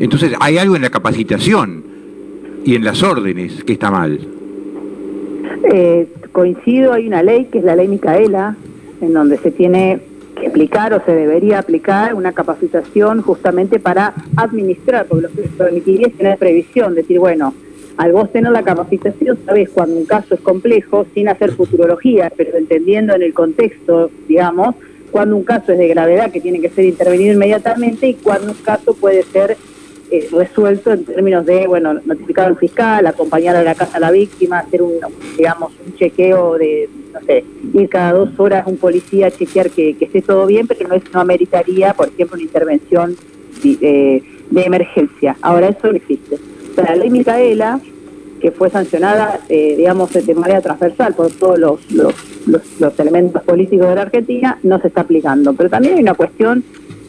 Entonces 0.00 0.32
hay 0.40 0.58
algo 0.58 0.76
en 0.76 0.82
la 0.82 0.90
capacitación 0.90 1.84
y 2.64 2.74
en 2.74 2.84
las 2.84 3.02
órdenes 3.02 3.62
que 3.64 3.74
está 3.74 3.90
mal. 3.90 4.18
Eh, 5.72 6.08
coincido, 6.32 6.92
hay 6.92 7.06
una 7.06 7.22
ley 7.22 7.46
que 7.46 7.58
es 7.58 7.64
la 7.64 7.76
ley 7.76 7.88
Micaela, 7.88 8.56
en 9.00 9.12
donde 9.12 9.38
se 9.38 9.50
tiene 9.50 10.00
que 10.38 10.48
aplicar 10.48 10.92
o 10.94 11.02
se 11.04 11.12
debería 11.12 11.58
aplicar 11.58 12.14
una 12.14 12.32
capacitación 12.32 13.22
justamente 13.22 13.78
para 13.78 14.14
administrar, 14.36 15.06
porque 15.06 15.22
lo 15.22 15.30
que 15.30 15.48
permitiría 15.48 16.08
es 16.08 16.16
tener 16.16 16.38
previsión, 16.38 16.94
decir, 16.94 17.18
bueno, 17.18 17.54
al 17.96 18.12
vos 18.12 18.32
tener 18.32 18.52
la 18.52 18.62
capacitación, 18.62 19.38
sabes 19.44 19.68
cuando 19.70 19.96
un 19.96 20.06
caso 20.06 20.34
es 20.34 20.40
complejo, 20.40 21.06
sin 21.14 21.28
hacer 21.28 21.52
futurología, 21.52 22.32
pero 22.36 22.56
entendiendo 22.56 23.14
en 23.14 23.22
el 23.22 23.32
contexto, 23.32 24.10
digamos, 24.28 24.74
cuando 25.10 25.36
un 25.36 25.44
caso 25.44 25.72
es 25.72 25.78
de 25.78 25.88
gravedad 25.88 26.32
que 26.32 26.40
tiene 26.40 26.60
que 26.60 26.70
ser 26.70 26.84
intervenido 26.84 27.34
inmediatamente 27.34 28.08
y 28.08 28.14
cuando 28.14 28.50
un 28.50 28.58
caso 28.58 28.94
puede 28.94 29.22
ser 29.22 29.56
eh, 30.10 30.28
resuelto 30.30 30.92
en 30.92 31.04
términos 31.04 31.46
de, 31.46 31.66
bueno, 31.66 31.94
notificar 31.94 32.46
al 32.46 32.58
fiscal, 32.58 33.06
acompañar 33.06 33.56
a 33.56 33.62
la 33.62 33.74
casa 33.74 33.96
a 33.96 34.00
la 34.00 34.10
víctima, 34.10 34.58
hacer 34.58 34.82
un, 34.82 34.94
digamos, 35.36 35.72
un 35.84 35.94
chequeo 35.94 36.58
de, 36.58 36.88
no 37.12 37.20
sé, 37.20 37.44
ir 37.72 37.88
cada 37.88 38.12
dos 38.12 38.28
horas 38.38 38.66
un 38.66 38.76
policía 38.76 39.28
a 39.28 39.30
chequear 39.30 39.70
que, 39.70 39.96
esté 39.98 40.20
todo 40.20 40.46
bien, 40.46 40.66
pero 40.66 40.88
no, 40.88 40.94
es, 40.94 41.02
no 41.12 41.20
ameritaría, 41.20 41.94
por 41.94 42.08
ejemplo, 42.08 42.34
una 42.34 42.42
intervención 42.42 43.16
de, 43.62 44.22
emergencia. 44.54 45.36
Ahora 45.40 45.68
eso 45.68 45.90
no 45.90 45.96
existe. 45.96 46.38
La 46.82 46.96
ley 46.96 47.10
Micaela, 47.10 47.80
que 48.40 48.50
fue 48.50 48.68
sancionada, 48.70 49.40
eh, 49.48 49.74
digamos, 49.76 50.12
de 50.12 50.34
manera 50.34 50.60
transversal 50.60 51.14
por 51.14 51.30
todos 51.30 51.58
los, 51.58 51.90
los, 51.92 52.14
los 52.78 53.00
elementos 53.00 53.42
políticos 53.42 53.88
de 53.88 53.94
la 53.94 54.02
Argentina, 54.02 54.58
no 54.62 54.78
se 54.80 54.88
está 54.88 55.02
aplicando. 55.02 55.54
Pero 55.54 55.70
también 55.70 55.94
hay 55.94 56.02
una 56.02 56.14
cuestión 56.14 56.62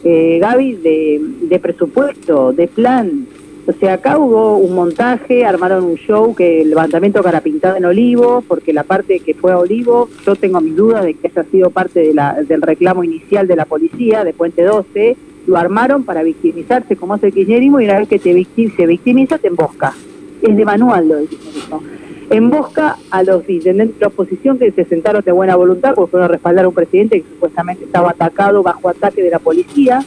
eh, 0.04 0.38
Gaby, 0.40 0.74
de, 0.76 1.20
de 1.42 1.58
presupuesto, 1.58 2.52
de 2.52 2.68
plan. 2.68 3.26
O 3.66 3.72
sea, 3.72 3.94
acá 3.94 4.16
hubo 4.18 4.56
un 4.56 4.72
montaje, 4.74 5.44
armaron 5.44 5.82
un 5.82 5.96
show 5.96 6.32
que 6.32 6.62
el 6.62 6.70
levantamiento 6.70 7.20
cara 7.24 7.40
pintado 7.40 7.76
en 7.76 7.84
Olivo, 7.84 8.44
porque 8.46 8.72
la 8.72 8.84
parte 8.84 9.18
que 9.18 9.34
fue 9.34 9.50
a 9.50 9.58
Olivo, 9.58 10.08
yo 10.24 10.36
tengo 10.36 10.60
mis 10.60 10.76
dudas 10.76 11.04
de 11.04 11.14
que 11.14 11.26
haya 11.26 11.42
sido 11.50 11.70
parte 11.70 11.98
de 12.00 12.14
la, 12.14 12.34
del 12.44 12.62
reclamo 12.62 13.02
inicial 13.02 13.48
de 13.48 13.56
la 13.56 13.64
policía 13.64 14.22
de 14.22 14.32
Puente 14.32 14.62
12, 14.62 15.16
lo 15.46 15.56
armaron 15.56 16.04
para 16.04 16.22
victimizarse 16.22 16.96
como 16.96 17.14
hace 17.14 17.28
el 17.28 17.32
kirchnerismo 17.32 17.80
y 17.80 17.84
una 17.84 17.98
vez 17.98 18.08
que 18.08 18.18
te 18.18 18.46
se 18.76 18.86
victimiza 18.86 19.38
te 19.38 19.48
embosca. 19.48 19.94
Es 20.42 20.56
de 20.56 20.64
manual 20.64 21.08
lo 21.08 21.16
del 21.16 21.28
kirchnerismo 21.28 21.82
embosca 22.30 22.96
a 23.10 23.22
los 23.22 23.48
intendentes 23.48 23.98
de 23.98 24.00
la 24.00 24.08
oposición 24.08 24.58
que 24.58 24.70
se 24.72 24.84
sentaron 24.84 25.22
de 25.22 25.32
buena 25.32 25.56
voluntad 25.56 25.94
porque 25.94 26.10
fueron 26.12 26.28
a 26.28 26.32
respaldar 26.32 26.64
a 26.64 26.68
un 26.68 26.74
presidente 26.74 27.20
que 27.20 27.28
supuestamente 27.28 27.84
estaba 27.84 28.10
atacado 28.10 28.62
bajo 28.62 28.88
ataque 28.88 29.22
de 29.22 29.30
la 29.30 29.38
policía, 29.38 30.04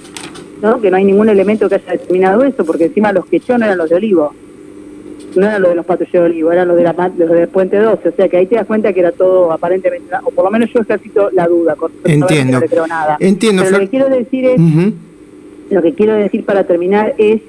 ¿no? 0.62 0.82
que 0.82 0.92
no 0.92 0.98
hay 0.98 1.06
ningún 1.06 1.30
elemento 1.30 1.70
que 1.70 1.76
haya 1.76 1.92
determinado 1.94 2.44
eso, 2.44 2.66
porque 2.66 2.86
encima 2.86 3.14
los 3.14 3.26
que 3.26 3.38
echó 3.38 3.58
no 3.58 3.66
eran 3.66 3.78
los 3.78 3.90
de 3.90 3.96
Olivo, 3.96 4.34
no 5.36 5.46
eran 5.46 5.62
los 5.62 5.72
de 5.72 5.76
los 5.76 5.86
patrulleros 5.86 6.26
de 6.26 6.32
Olivo, 6.32 6.52
eran 6.52 6.68
los 6.68 6.78
de 6.78 6.84
la 6.84 7.12
los 7.18 7.30
del 7.30 7.48
Puente 7.48 7.78
12, 7.78 8.10
o 8.10 8.12
sea 8.12 8.28
que 8.28 8.38
ahí 8.38 8.48
te 8.48 8.56
das 8.56 8.66
cuenta 8.66 8.92
que 8.92 9.00
era 9.00 9.12
todo 9.12 9.52
aparentemente, 9.52 10.14
o 10.24 10.32
por 10.32 10.44
lo 10.44 10.52
menos 10.52 10.70
yo 10.74 10.82
ejercito 10.82 11.30
la 11.32 11.48
duda, 11.48 11.76
con 11.76 11.92
Entiendo. 12.04 12.54
no 12.54 12.60
le 12.60 12.68
creo 12.68 12.88
nada. 12.88 13.18
Entiendo. 13.20 13.64
Pero 13.64 13.78
lo 13.78 13.84
que 13.84 13.90
quiero 13.90 14.10
decir 14.10 14.46
es, 14.46 14.60
lo 15.70 15.82
que 15.82 15.94
quiero 15.94 16.14
decir 16.14 16.46
para 16.46 16.66
terminar 16.66 17.16
es 17.18 17.42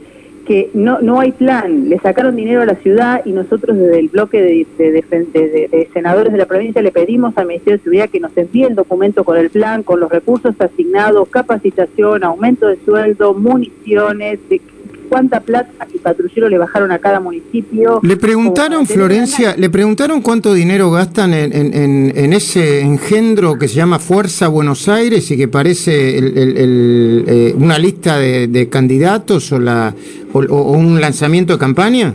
que 0.46 0.70
no, 0.74 1.00
no 1.00 1.20
hay 1.20 1.32
plan, 1.32 1.88
le 1.88 1.98
sacaron 1.98 2.34
dinero 2.34 2.62
a 2.62 2.66
la 2.66 2.74
ciudad 2.74 3.22
y 3.24 3.32
nosotros 3.32 3.76
desde 3.76 4.00
el 4.00 4.08
bloque 4.08 4.40
de, 4.42 4.66
de, 4.78 5.88
senadores 5.92 6.32
de 6.32 6.38
la 6.38 6.46
provincia 6.46 6.82
le 6.82 6.90
pedimos 6.90 7.36
al 7.36 7.46
Ministerio 7.46 7.78
de 7.78 7.84
Seguridad 7.84 8.08
que 8.08 8.20
nos 8.20 8.36
envíe 8.36 8.64
el 8.64 8.74
documento 8.74 9.22
con 9.22 9.36
el 9.36 9.50
plan, 9.50 9.82
con 9.82 10.00
los 10.00 10.10
recursos 10.10 10.54
asignados, 10.58 11.28
capacitación, 11.28 12.24
aumento 12.24 12.66
de 12.66 12.78
sueldo, 12.84 13.34
municiones, 13.34 14.40
de 14.48 14.60
cuánta 15.10 15.40
plata 15.40 15.86
y 15.92 15.98
patrullero 15.98 16.48
le 16.48 16.56
bajaron 16.56 16.92
a 16.92 16.98
cada 16.98 17.20
municipio. 17.20 18.00
Le 18.02 18.16
preguntaron, 18.16 18.86
Florencia, 18.86 19.54
le 19.56 19.68
preguntaron 19.68 20.22
cuánto 20.22 20.54
dinero 20.54 20.90
gastan 20.90 21.34
en, 21.34 22.32
ese 22.32 22.80
engendro 22.80 23.58
que 23.58 23.66
se 23.68 23.74
llama 23.74 23.98
Fuerza 23.98 24.48
Buenos 24.48 24.88
Aires 24.88 25.30
y 25.32 25.36
que 25.36 25.48
parece 25.48 26.16
eh, 26.16 27.54
una 27.58 27.78
lista 27.78 28.18
de, 28.18 28.68
candidatos 28.70 29.50
o, 29.52 29.58
la, 29.58 29.92
o 30.32 30.72
un 30.72 31.00
lanzamiento 31.00 31.54
de 31.54 31.58
campaña. 31.58 32.14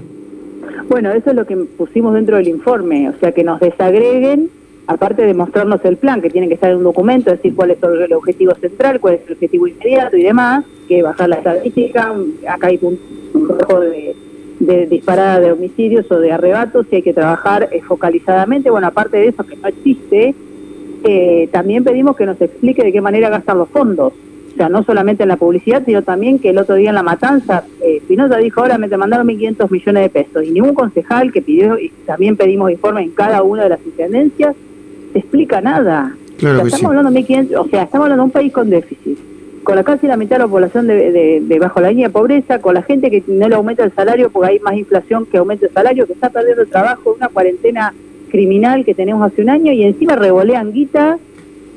Bueno, 0.88 1.12
eso 1.12 1.32
es 1.32 1.36
lo 1.36 1.46
que 1.46 1.58
pusimos 1.58 2.14
dentro 2.14 2.38
del 2.38 2.48
informe, 2.48 3.10
o 3.10 3.20
sea, 3.20 3.34
que 3.34 3.44
nos 3.44 3.60
desagreguen 3.60 4.50
aparte 4.88 5.24
de 5.24 5.34
mostrarnos 5.34 5.84
el 5.86 5.98
plan, 5.98 6.22
que 6.22 6.30
tiene 6.30 6.48
que 6.48 6.56
estar 6.56 6.72
en 6.72 6.78
un 6.78 6.84
documento, 6.84 7.32
decir 7.32 7.56
cuál 7.56 7.72
es 7.72 7.78
el 7.82 8.14
objetivo 8.14 8.54
central, 8.56 9.00
cuál 9.00 9.16
es 9.16 9.22
el 9.28 9.34
objetivo 9.34 9.68
inmediato 9.68 10.18
y 10.18 10.24
demás, 10.24 10.66
que 10.88 11.02
bajar 11.02 11.30
la 11.30 11.38
estadística, 11.38 12.14
acá 12.48 12.68
hay 12.68 12.80
un, 12.82 13.00
un 13.34 13.48
de, 14.60 14.86
disparada 14.88 15.40
de 15.40 15.52
homicidios 15.52 16.10
o 16.12 16.20
de 16.20 16.32
arrebatos 16.32 16.86
y 16.92 16.98
hay 16.98 17.02
que 17.02 17.14
trabajar 17.14 17.70
eh, 17.72 17.82
focalizadamente. 17.82 18.70
Bueno, 18.70 18.88
aparte 18.88 19.18
de 19.18 19.28
eso 19.28 19.44
que 19.44 19.56
no 19.56 19.68
existe, 19.68 20.36
eh, 21.04 21.50
también 21.52 21.84
pedimos 21.84 22.16
que 22.16 22.26
nos 22.26 22.40
explique 22.40 22.84
de 22.84 22.92
qué 22.92 23.02
manera 23.02 23.30
gastan 23.30 23.58
los 23.58 23.70
fondos. 23.70 24.14
O 24.54 24.58
sea, 24.58 24.70
no 24.70 24.84
solamente 24.84 25.24
en 25.24 25.30
la 25.30 25.36
publicidad, 25.36 25.84
sino 25.86 26.02
también 26.04 26.40
que 26.40 26.52
el 26.52 26.58
otro 26.58 26.76
día 26.76 26.90
en 26.90 26.96
la 26.96 27.04
matanza, 27.04 27.66
eh, 27.82 28.00
Spinoza 28.04 28.38
dijo, 28.38 28.62
ahora 28.62 28.78
me 28.78 28.88
te 28.88 28.96
mandaron 28.96 29.28
1.500 29.28 29.70
millones 29.70 30.04
de 30.04 30.10
pesos. 30.10 30.44
Y 30.46 30.52
ningún 30.52 30.74
concejal 30.74 31.34
que 31.34 31.42
pidió, 31.42 31.78
y 31.78 31.90
también 32.06 32.38
pedimos 32.38 32.72
informe 32.72 33.02
en 33.02 33.12
cada 33.12 33.44
una 33.44 33.64
de 33.64 33.70
las 33.70 33.86
intendencias, 33.86 34.56
explica 35.20 35.62
nada. 35.62 36.16
Claro 36.38 36.66
estamos 36.66 36.86
hablando 36.86 37.12
de 37.12 37.58
o 37.58 37.68
sea, 37.68 37.84
estamos 37.84 38.06
hablando 38.06 38.24
de 38.24 38.26
un 38.26 38.32
país 38.32 38.52
con 38.52 38.70
déficit, 38.70 39.18
con 39.64 39.76
la 39.76 39.84
casi 39.84 40.06
la 40.08 40.18
mitad 40.18 40.36
de 40.36 40.44
la 40.44 40.48
población 40.48 40.88
de, 40.88 41.42
de, 41.42 41.60
bajo 41.60 41.80
la 41.80 41.90
línea 41.90 42.08
de 42.08 42.14
pobreza, 42.14 42.60
con 42.60 42.74
la 42.74 42.84
gente 42.84 43.10
que 43.10 43.24
no 43.28 43.48
le 43.48 43.56
aumenta 43.56 43.84
el 43.84 43.94
salario 43.94 44.30
porque 44.30 44.52
hay 44.52 44.60
más 44.60 44.76
inflación 44.76 45.26
que 45.26 45.38
aumenta 45.38 45.66
el 45.66 45.74
salario, 45.74 46.06
que 46.06 46.14
está 46.14 46.30
perdiendo 46.30 46.64
el 46.64 46.70
trabajo, 46.70 47.16
una 47.16 47.30
cuarentena 47.30 47.94
criminal 48.30 48.84
que 48.84 48.94
tenemos 48.94 49.26
hace 49.26 49.42
un 49.42 49.50
año 49.50 49.72
y 49.72 49.84
encima 49.84 50.16
revolean 50.16 50.74
guita 50.74 51.18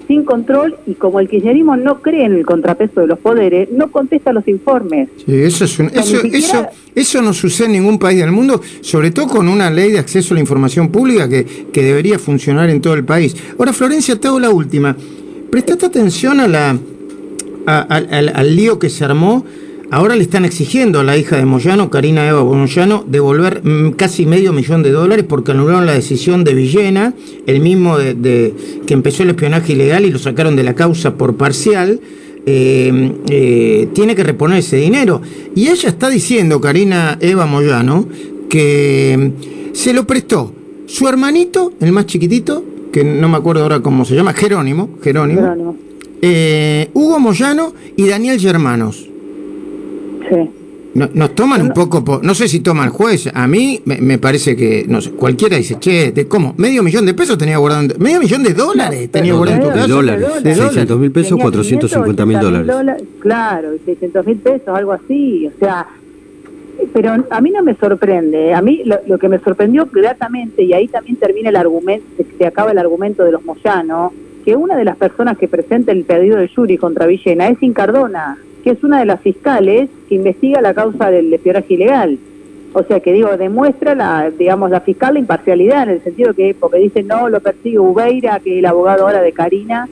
sin 0.08 0.24
control 0.24 0.74
y 0.86 0.94
como 0.94 1.20
el 1.20 1.28
kirchnerismo 1.28 1.76
no 1.76 2.00
cree 2.00 2.24
en 2.24 2.32
el 2.32 2.44
contrapeso 2.44 3.02
de 3.02 3.06
los 3.06 3.18
poderes, 3.18 3.70
no 3.70 3.92
contesta 3.92 4.32
los 4.32 4.48
informes. 4.48 5.10
Sí, 5.24 5.34
eso, 5.34 5.66
es 5.66 5.78
eso, 5.78 6.22
eso, 6.24 6.66
eso 6.94 7.22
no 7.22 7.32
sucede 7.34 7.66
en 7.66 7.74
ningún 7.74 7.98
país 7.98 8.18
del 8.18 8.32
mundo, 8.32 8.60
sobre 8.80 9.10
todo 9.10 9.28
con 9.28 9.48
una 9.48 9.70
ley 9.70 9.92
de 9.92 9.98
acceso 9.98 10.32
a 10.32 10.36
la 10.36 10.40
información 10.40 10.88
pública 10.88 11.28
que, 11.28 11.44
que 11.44 11.82
debería 11.82 12.18
funcionar 12.18 12.70
en 12.70 12.80
todo 12.80 12.94
el 12.94 13.04
país. 13.04 13.36
Ahora, 13.58 13.72
Florencia, 13.72 14.18
te 14.18 14.26
hago 14.26 14.40
la 14.40 14.50
última. 14.50 14.96
Prestate 15.50 15.86
atención 15.86 16.40
a 16.40 16.48
la, 16.48 16.78
al, 17.66 18.32
al 18.34 18.56
lío 18.56 18.78
que 18.78 18.88
se 18.88 19.04
armó 19.04 19.44
Ahora 19.90 20.16
le 20.16 20.22
están 20.22 20.44
exigiendo 20.44 21.00
a 21.00 21.04
la 21.04 21.16
hija 21.16 21.38
de 21.38 21.46
Moyano, 21.46 21.88
Karina 21.88 22.28
Eva 22.28 22.44
Moyano, 22.44 23.04
devolver 23.06 23.62
mm, 23.64 23.92
casi 23.92 24.26
medio 24.26 24.52
millón 24.52 24.82
de 24.82 24.90
dólares 24.90 25.24
porque 25.26 25.52
anularon 25.52 25.86
la 25.86 25.94
decisión 25.94 26.44
de 26.44 26.52
Villena, 26.52 27.14
el 27.46 27.60
mismo 27.60 27.96
de, 27.96 28.54
que 28.86 28.92
empezó 28.92 29.22
el 29.22 29.30
espionaje 29.30 29.72
ilegal 29.72 30.04
y 30.04 30.10
lo 30.10 30.18
sacaron 30.18 30.56
de 30.56 30.62
la 30.62 30.74
causa 30.74 31.14
por 31.14 31.36
parcial. 31.36 32.00
Eh, 32.44 33.12
eh, 33.30 33.88
tiene 33.94 34.14
que 34.14 34.24
reponer 34.24 34.58
ese 34.58 34.76
dinero. 34.76 35.22
Y 35.54 35.68
ella 35.68 35.88
está 35.88 36.10
diciendo, 36.10 36.60
Karina 36.60 37.16
Eva 37.20 37.46
Moyano, 37.46 38.06
que 38.50 39.32
mm, 39.72 39.74
se 39.74 39.94
lo 39.94 40.06
prestó 40.06 40.52
su 40.86 41.08
hermanito, 41.08 41.72
el 41.80 41.92
más 41.92 42.04
chiquitito, 42.04 42.62
que 42.92 43.04
no 43.04 43.28
me 43.28 43.38
acuerdo 43.38 43.62
ahora 43.62 43.80
cómo 43.80 44.04
se 44.04 44.14
llama, 44.14 44.34
Jerónimo, 44.34 44.90
Jerónimo, 45.02 45.76
eh, 46.20 46.90
Hugo 46.92 47.18
Moyano 47.20 47.72
y 47.96 48.06
Daniel 48.06 48.38
Germanos. 48.38 49.07
No, 50.94 51.08
nos 51.12 51.34
toman 51.34 51.60
un 51.60 51.70
poco, 51.70 52.20
no 52.22 52.34
sé 52.34 52.48
si 52.48 52.60
toma 52.60 52.84
el 52.84 52.90
juez, 52.90 53.28
a 53.32 53.46
mí 53.46 53.80
me, 53.84 54.18
parece 54.18 54.56
que, 54.56 54.86
no 54.88 55.00
sé, 55.00 55.10
cualquiera 55.12 55.56
dice, 55.56 55.76
che, 55.78 56.12
de, 56.12 56.26
¿cómo? 56.26 56.54
Medio 56.56 56.82
millón 56.82 57.04
de 57.04 57.12
pesos 57.12 57.36
tenía 57.36 57.58
guardado, 57.58 57.82
en, 57.82 58.02
medio 58.02 58.20
millón 58.20 58.42
de 58.42 58.54
dólares 58.54 59.10
tenía 59.10 59.34
guardado 59.34 59.58
en 59.58 59.68
tu 59.68 59.68
casa. 59.68 59.86
De 59.86 59.92
dólares, 59.92 60.42
de 60.42 60.54
600 60.54 60.98
mil 60.98 61.12
pesos, 61.12 61.38
450 61.38 62.26
mil 62.26 62.40
dólares. 62.40 63.02
Claro, 63.20 63.68
600 63.84 64.26
mil 64.26 64.38
pesos, 64.38 64.68
algo 64.68 64.92
así, 64.92 65.46
o 65.46 65.52
sea, 65.60 65.86
pero 66.92 67.24
a 67.30 67.40
mí 67.40 67.50
no 67.50 67.62
me 67.62 67.74
sorprende, 67.74 68.54
a 68.54 68.62
mí 68.62 68.82
lo, 68.84 69.18
que 69.18 69.28
me 69.28 69.38
sorprendió 69.40 69.86
gratamente, 69.92 70.62
y 70.62 70.72
ahí 70.72 70.88
también 70.88 71.16
termina 71.16 71.50
el 71.50 71.56
argumento, 71.56 72.06
se 72.38 72.46
acaba 72.46 72.72
el 72.72 72.78
argumento 72.78 73.24
de 73.24 73.32
los 73.32 73.44
Moyanos, 73.44 74.12
que 74.44 74.56
una 74.56 74.74
de 74.74 74.84
las 74.84 74.96
personas 74.96 75.36
que 75.36 75.48
presenta 75.48 75.92
el 75.92 76.04
pedido 76.04 76.38
de 76.38 76.48
jury 76.48 76.78
contra 76.78 77.06
Villena 77.06 77.48
es 77.48 77.62
Incardona, 77.62 78.38
que 78.68 78.74
es 78.74 78.84
una 78.84 78.98
de 78.98 79.06
las 79.06 79.22
fiscales 79.22 79.88
que 80.10 80.14
investiga 80.14 80.60
la 80.60 80.74
causa 80.74 81.10
del 81.10 81.32
espionaje 81.32 81.72
ilegal. 81.72 82.18
O 82.74 82.82
sea 82.82 83.00
que 83.00 83.14
digo, 83.14 83.34
demuestra 83.38 83.94
la, 83.94 84.30
digamos, 84.30 84.70
la 84.70 84.82
fiscal 84.82 85.14
la 85.14 85.20
imparcialidad 85.20 85.84
en 85.84 85.88
el 85.88 86.02
sentido 86.02 86.34
que, 86.34 86.54
porque 86.54 86.76
dice 86.76 87.02
no, 87.02 87.30
lo 87.30 87.40
persigue 87.40 87.78
Ubeira, 87.78 88.40
que 88.40 88.52
es 88.52 88.58
el 88.58 88.66
abogado 88.66 89.04
ahora 89.04 89.22
de 89.22 89.32
Karina, 89.32 89.88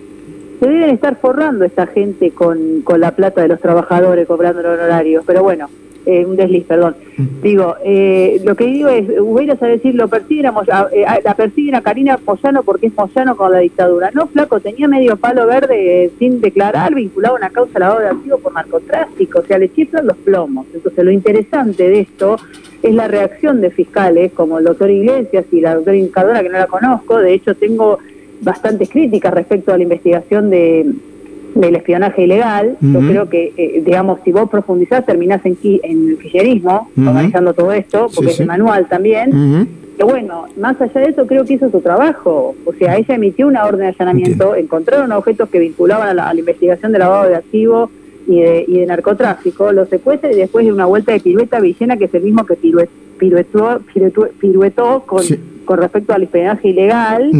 se 0.61 0.69
deben 0.69 0.91
estar 0.91 1.17
forrando 1.17 1.65
esta 1.65 1.87
gente 1.87 2.33
con, 2.33 2.83
con 2.83 3.01
la 3.01 3.13
plata 3.13 3.41
de 3.41 3.49
los 3.49 3.61
trabajadores 3.61 4.27
cobrando 4.27 4.61
los 4.61 4.79
honorarios. 4.79 5.25
Pero 5.27 5.43
bueno, 5.43 5.71
eh, 6.07 6.25
un 6.25 6.37
desliz, 6.37 6.65
perdón. 6.65 6.95
Digo, 7.43 7.75
eh, 7.85 8.41
lo 8.45 8.55
que 8.55 8.67
digo 8.67 8.89
es, 8.89 9.09
hubieras 9.21 9.61
a 9.61 9.67
decir, 9.67 9.95
lo 9.97 10.07
persiguen 10.07 10.53
eh, 10.93 11.05
la 11.25 11.35
persiguen 11.35 11.75
a 11.75 11.83
Karina 11.83 12.17
Moyano 12.25 12.63
porque 12.63 12.87
es 12.87 12.97
Moyano 12.97 13.37
con 13.37 13.51
la 13.51 13.59
dictadura. 13.59 14.13
No, 14.15 14.29
flaco, 14.29 14.61
tenía 14.61 14.87
medio 14.87 15.17
palo 15.17 15.47
verde 15.47 16.13
sin 16.21 16.41
declarar, 16.41 16.95
vinculado 16.95 17.35
a 17.35 17.39
una 17.39 17.51
causa 17.51 17.81
lavado 17.81 18.01
de 18.01 18.09
activos 18.09 18.41
por 18.41 18.55
narcotráfico, 18.55 19.41
o 19.41 19.43
sea, 19.43 19.59
le 19.59 19.73
chiflan 19.73 20.07
los 20.07 20.17
plomos. 20.19 20.67
Entonces, 20.73 21.05
lo 21.05 21.11
interesante 21.11 21.89
de 21.89 22.01
esto 22.01 22.37
es 22.83 22.95
la 22.95 23.09
reacción 23.09 23.61
de 23.61 23.71
fiscales 23.71 24.33
como 24.33 24.59
el 24.59 24.65
doctor 24.65 24.89
Iglesias 24.89 25.45
y 25.51 25.61
la 25.61 25.75
doctora 25.75 25.97
Incadora, 25.97 26.43
que 26.43 26.51
no 26.51 26.59
la 26.59 26.69
conozco, 26.69 27.19
de 27.19 27.35
hecho 27.35 27.57
tengo 27.57 27.99
bastantes 28.43 28.91
críticas 28.91 29.35
respecto 29.35 29.73
a 29.73 29.77
la 29.77 29.83
investigación 29.83 30.51
de 30.51 30.87
del 31.61 31.77
espionaje 31.77 32.25
ilegal. 32.25 32.77
Yo 32.81 33.01
creo 33.01 33.29
que, 33.29 33.53
eh, 33.57 33.83
digamos, 33.85 34.21
si 34.25 34.33
vos 34.33 34.49
profundizás, 34.49 35.05
terminás 35.05 35.45
en, 35.45 35.57
en 35.63 36.11
el 36.11 36.17
fillerismo, 36.19 36.91
organizando 36.97 37.55
todo 37.55 37.73
esto, 37.73 38.09
porque 38.15 38.33
es 38.33 38.47
manual 38.47 38.87
también. 38.89 39.69
Que 39.97 40.05
bueno, 40.05 40.45
más 40.59 40.81
allá 40.81 41.01
de 41.01 41.09
eso, 41.09 41.27
creo 41.27 41.45
que 41.45 41.55
hizo 41.55 41.71
su 41.71 41.81
trabajo. 41.81 42.55
O 42.67 42.73
sea, 42.75 42.97
ella 42.97 43.15
emitió 43.15 43.47
una 43.47 43.65
orden 43.65 43.81
de 43.81 43.87
allanamiento, 43.89 44.55
encontraron 44.55 45.11
objetos 45.13 45.49
que 45.49 45.59
vinculaban 45.59 46.09
a 46.09 46.15
la, 46.15 46.35
investigación 46.39 46.93
de 46.93 46.99
lavado 46.99 47.29
de 47.29 47.37
activos 47.37 47.91
y 48.27 48.41
de, 48.41 48.65
y 48.69 48.81
de 48.81 48.87
narcotráfico, 48.87 49.73
los 49.73 49.89
secuestra 49.89 50.31
y 50.31 50.37
después 50.37 50.67
de 50.67 50.73
una 50.73 50.85
vuelta 50.85 51.13
de 51.13 51.21
pirueta 51.21 51.61
Villena, 51.61 51.97
que 51.97 52.07
es 52.07 52.15
el 52.15 52.25
mismo 52.25 52.45
que 52.45 52.57
piruetó, 52.57 53.81
piruetó, 54.39 55.03
con 55.07 55.23
con 55.67 55.79
respecto 55.79 56.15
al 56.15 56.23
espionaje 56.23 56.69
ilegal, 56.69 57.31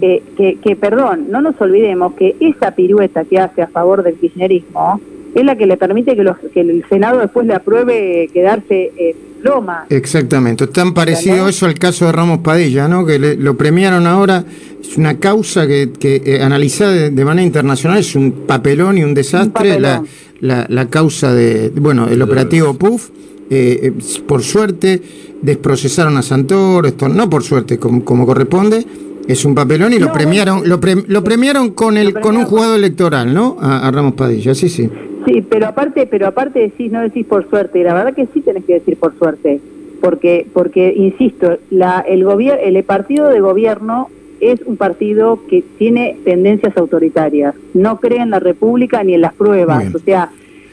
que, 0.00 0.58
que, 0.62 0.76
perdón, 0.76 1.28
no 1.30 1.40
nos 1.40 1.58
olvidemos 1.60 2.12
que 2.14 2.36
esa 2.40 2.72
pirueta 2.72 3.24
que 3.24 3.38
hace 3.38 3.62
a 3.62 3.68
favor 3.68 4.02
del 4.02 4.16
kirchnerismo 4.16 5.00
es 5.34 5.44
la 5.44 5.56
que 5.56 5.66
le 5.66 5.76
permite 5.76 6.16
que, 6.16 6.22
los, 6.22 6.36
que 6.52 6.60
el 6.60 6.84
Senado 6.88 7.20
después 7.20 7.46
le 7.46 7.54
apruebe 7.54 8.28
quedarse 8.32 8.92
en 8.96 9.16
Roma. 9.44 9.86
Exactamente, 9.88 10.64
es 10.64 10.72
tan 10.72 10.92
parecido 10.92 11.48
eso 11.48 11.66
al 11.66 11.74
caso 11.74 12.06
de 12.06 12.12
Ramos 12.12 12.38
Padilla, 12.38 12.88
¿no? 12.88 13.06
que 13.06 13.18
lo 13.18 13.56
premiaron 13.56 14.06
ahora, 14.06 14.44
es 14.80 14.96
una 14.96 15.18
causa 15.18 15.66
que, 15.66 15.92
que 15.98 16.22
eh, 16.24 16.42
analizada 16.42 17.10
de, 17.10 17.24
manera 17.24 17.46
internacional 17.46 17.98
es 17.98 18.14
un 18.14 18.32
papelón 18.46 18.98
y 18.98 19.04
un 19.04 19.14
desastre, 19.14 19.78
La, 19.78 20.02
la, 20.40 20.66
la, 20.68 20.88
causa 20.88 21.32
de, 21.32 21.70
bueno, 21.74 22.08
el 22.08 22.20
operativo 22.22 22.74
PUF, 22.74 23.10
eh, 23.48 23.80
eh, 23.82 23.92
por 24.26 24.42
suerte 24.42 25.00
desprocesaron 25.46 26.16
a 26.16 26.22
Santoro, 26.22 26.88
esto 26.88 27.08
no 27.08 27.30
por 27.30 27.44
suerte, 27.44 27.78
como, 27.78 28.26
corresponde, 28.26 28.84
es 29.28 29.44
un 29.44 29.54
papelón 29.54 29.92
y 29.92 29.98
lo 30.00 30.12
premiaron, 30.12 30.68
lo, 30.68 30.80
lo, 31.06 31.24
premiaron 31.24 31.70
con 31.70 31.96
el 31.96 32.14
con 32.14 32.36
un 32.36 32.44
jugado 32.44 32.74
electoral, 32.74 33.32
¿no? 33.32 33.56
A, 33.60 33.88
Ramos 33.92 34.14
Padilla, 34.14 34.54
sí, 34.56 34.68
sí. 34.68 34.90
Sí, 35.24 35.46
pero 35.48 35.68
aparte, 35.68 36.06
pero 36.06 36.26
aparte 36.26 36.58
decís, 36.58 36.90
no 36.90 37.00
decís 37.00 37.24
por 37.26 37.48
suerte, 37.48 37.82
la 37.84 37.94
verdad 37.94 38.14
que 38.14 38.26
sí 38.34 38.40
tenés 38.40 38.64
que 38.64 38.74
decir 38.74 38.96
por 38.96 39.16
suerte, 39.18 39.60
porque, 40.00 40.46
porque 40.52 40.92
insisto, 40.96 41.58
la, 41.70 42.00
el 42.00 42.24
gobierno, 42.24 42.60
el 42.64 42.82
partido 42.82 43.28
de 43.28 43.38
gobierno 43.38 44.08
es 44.40 44.60
un 44.66 44.76
partido 44.76 45.40
que 45.48 45.62
tiene 45.78 46.18
tendencias 46.24 46.76
autoritarias, 46.76 47.54
no 47.72 48.00
cree 48.00 48.20
en 48.20 48.30
la 48.30 48.40
república 48.40 49.02
ni 49.04 49.14
en 49.14 49.20
las 49.20 49.34
pruebas, 49.34 49.94
o 49.94 49.98
sea, 50.00 50.30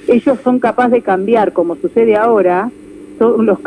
ellos 0.07 0.37
son 0.43 0.59
capaces 0.59 0.93
de 0.93 1.01
cambiar, 1.01 1.53
como 1.53 1.75
sucede 1.75 2.15
ahora, 2.15 2.71
son 3.17 3.45
los 3.45 3.59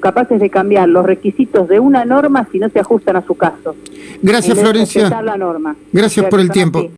capaces 0.00 0.40
de 0.40 0.50
cambiar 0.50 0.88
los 0.88 1.04
requisitos 1.04 1.68
de 1.68 1.80
una 1.80 2.04
norma 2.04 2.46
si 2.50 2.58
no 2.58 2.68
se 2.68 2.80
ajustan 2.80 3.16
a 3.16 3.22
su 3.22 3.34
caso. 3.34 3.74
Gracias, 4.22 4.58
Florencia. 4.58 5.22
Gracias 5.92 6.26
por 6.26 6.40
el 6.40 6.50
tiempo. 6.50 6.88